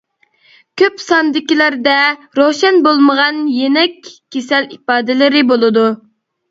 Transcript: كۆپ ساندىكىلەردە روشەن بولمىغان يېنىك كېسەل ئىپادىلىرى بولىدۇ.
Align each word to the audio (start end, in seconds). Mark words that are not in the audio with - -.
كۆپ 0.81 1.03
ساندىكىلەردە 1.03 1.93
روشەن 2.41 2.81
بولمىغان 2.89 3.45
يېنىك 3.61 4.13
كېسەل 4.15 4.69
ئىپادىلىرى 4.79 5.51
بولىدۇ. 5.55 5.89